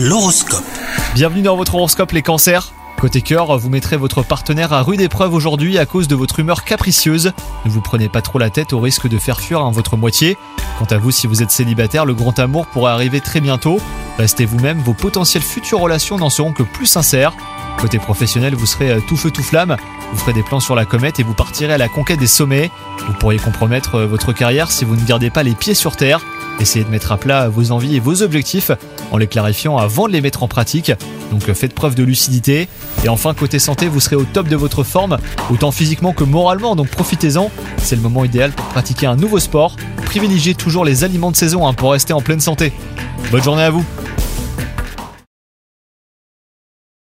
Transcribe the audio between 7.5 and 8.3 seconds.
Ne vous prenez pas